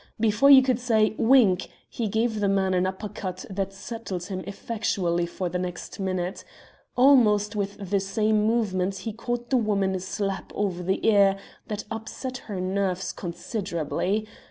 Before 0.19 0.49
you 0.49 0.63
could 0.63 0.79
say 0.79 1.13
'Wink' 1.19 1.69
he 1.87 2.07
gave 2.07 2.39
the 2.39 2.47
man 2.49 2.73
an 2.73 2.87
upper 2.87 3.07
cut 3.07 3.45
that 3.51 3.71
settled 3.71 4.23
him 4.25 4.39
effectually 4.47 5.27
for 5.27 5.47
the 5.47 5.59
next 5.59 5.99
minute. 5.99 6.43
Almost 6.97 7.55
with 7.55 7.91
the 7.91 7.99
same 7.99 8.41
movement 8.43 8.95
he 9.05 9.13
caught 9.13 9.51
the 9.51 9.57
woman 9.57 9.93
a 9.93 9.99
slap 9.99 10.51
over 10.55 10.81
the 10.81 11.05
ear 11.07 11.37
that 11.67 11.83
upset 11.91 12.37
her 12.49 12.59
nerves 12.59 13.11
considerably. 13.13 14.25